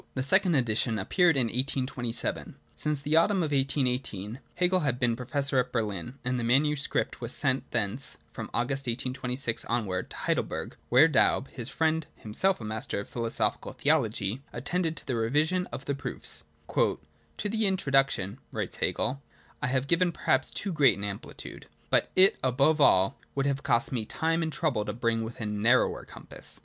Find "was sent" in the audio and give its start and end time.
7.21-7.69